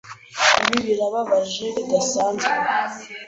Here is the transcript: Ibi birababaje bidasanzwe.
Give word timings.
Ibi 0.65 0.79
birababaje 0.85 1.65
bidasanzwe. 1.75 2.51